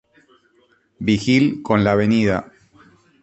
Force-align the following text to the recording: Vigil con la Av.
Vigil 0.97 1.61
con 1.61 1.83
la 1.83 1.91
Av. 1.91 2.47